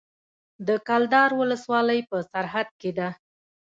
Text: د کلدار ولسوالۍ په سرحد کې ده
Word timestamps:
د 0.67 0.69
کلدار 0.87 1.29
ولسوالۍ 1.39 1.99
په 2.09 2.17
سرحد 2.29 2.67
کې 2.81 2.91
ده 2.97 3.09